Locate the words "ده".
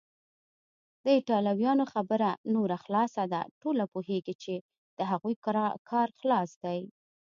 3.33-3.41